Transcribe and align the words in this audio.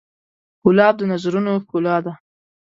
ګلاب 0.63 0.93
د 0.97 1.01
نظرونو 1.11 1.51
ښکلا 1.63 1.97
ده. 2.05 2.13